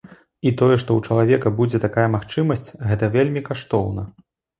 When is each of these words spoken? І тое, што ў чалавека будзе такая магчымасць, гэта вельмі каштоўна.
І 0.51 0.51
тое, 0.59 0.77
што 0.83 0.89
ў 0.99 1.09
чалавека 1.09 1.51
будзе 1.59 1.81
такая 1.83 2.05
магчымасць, 2.15 2.65
гэта 2.93 3.11
вельмі 3.17 3.45
каштоўна. 3.51 4.07